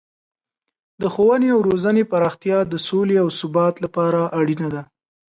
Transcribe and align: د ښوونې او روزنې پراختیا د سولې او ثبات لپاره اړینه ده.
د 1.01 1.03
ښوونې 1.13 1.47
او 1.55 1.59
روزنې 1.69 2.03
پراختیا 2.11 2.57
د 2.67 2.73
سولې 2.87 3.15
او 3.23 3.27
ثبات 3.39 3.75
لپاره 3.85 4.19
اړینه 4.39 4.67
ده. 4.75 4.81